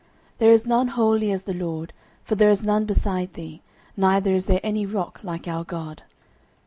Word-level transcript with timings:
09:002:002 0.31 0.37
There 0.39 0.49
is 0.51 0.65
none 0.65 0.87
holy 0.87 1.31
as 1.31 1.43
the 1.43 1.53
LORD: 1.53 1.93
for 2.23 2.33
there 2.33 2.49
is 2.49 2.63
none 2.63 2.85
beside 2.85 3.35
thee: 3.35 3.61
neither 3.95 4.33
is 4.33 4.45
there 4.45 4.59
any 4.63 4.83
rock 4.83 5.19
like 5.21 5.47
our 5.47 5.63
God. 5.63 6.01